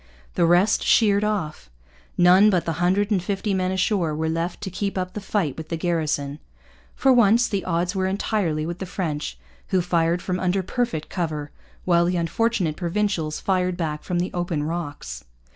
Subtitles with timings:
[0.33, 1.69] The rest sheered off.
[2.17, 5.55] None but the hundred and fifty men ashore were left to keep up the fight
[5.55, 6.39] with the garrison.
[6.95, 9.37] For once the odds were entirely with the French,
[9.67, 11.51] who fired from under perfect cover,
[11.85, 15.23] while the unfortunate Provincials fired back from the open rocks.